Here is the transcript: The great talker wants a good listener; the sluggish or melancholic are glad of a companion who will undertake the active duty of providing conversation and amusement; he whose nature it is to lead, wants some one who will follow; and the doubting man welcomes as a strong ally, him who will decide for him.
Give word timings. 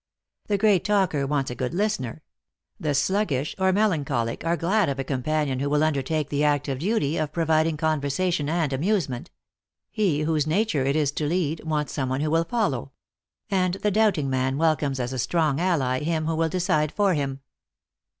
The 0.47 0.57
great 0.57 0.83
talker 0.83 1.27
wants 1.27 1.51
a 1.51 1.53
good 1.53 1.75
listener; 1.75 2.23
the 2.79 2.95
sluggish 2.95 3.53
or 3.59 3.71
melancholic 3.71 4.43
are 4.43 4.57
glad 4.57 4.89
of 4.89 4.97
a 4.97 5.03
companion 5.03 5.59
who 5.59 5.69
will 5.69 5.83
undertake 5.83 6.29
the 6.29 6.43
active 6.43 6.79
duty 6.79 7.17
of 7.17 7.31
providing 7.31 7.77
conversation 7.77 8.49
and 8.49 8.73
amusement; 8.73 9.29
he 9.91 10.21
whose 10.21 10.47
nature 10.47 10.83
it 10.83 10.95
is 10.95 11.11
to 11.11 11.27
lead, 11.27 11.63
wants 11.65 11.93
some 11.93 12.09
one 12.09 12.21
who 12.21 12.31
will 12.31 12.45
follow; 12.45 12.93
and 13.51 13.75
the 13.75 13.91
doubting 13.91 14.27
man 14.27 14.57
welcomes 14.57 14.99
as 14.99 15.13
a 15.13 15.19
strong 15.19 15.59
ally, 15.59 15.99
him 15.99 16.25
who 16.25 16.33
will 16.35 16.49
decide 16.49 16.91
for 16.91 17.13
him. 17.13 17.41